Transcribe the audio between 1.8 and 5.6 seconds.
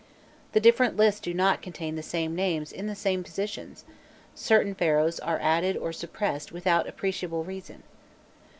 the same names in the same positions; certain Pharaohs are